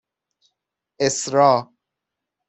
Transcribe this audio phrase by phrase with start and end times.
[1.01, 1.53] اِسرا